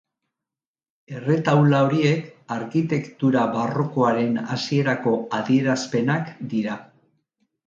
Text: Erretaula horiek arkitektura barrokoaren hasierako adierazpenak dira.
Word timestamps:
Erretaula 1.17 1.81
horiek 1.89 2.23
arkitektura 2.55 3.43
barrokoaren 3.57 4.41
hasierako 4.57 5.15
adierazpenak 5.41 6.35
dira. 6.57 6.81